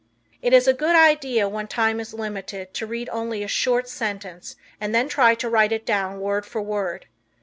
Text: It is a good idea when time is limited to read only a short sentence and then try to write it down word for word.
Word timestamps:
It 0.41 0.51
is 0.51 0.67
a 0.67 0.73
good 0.73 0.95
idea 0.95 1.47
when 1.47 1.67
time 1.67 1.99
is 1.99 2.11
limited 2.11 2.73
to 2.73 2.87
read 2.87 3.07
only 3.11 3.43
a 3.43 3.47
short 3.47 3.87
sentence 3.87 4.55
and 4.79 4.95
then 4.95 5.07
try 5.07 5.35
to 5.35 5.47
write 5.47 5.71
it 5.71 5.85
down 5.85 6.19
word 6.19 6.43
for 6.43 6.59
word. 6.63 7.05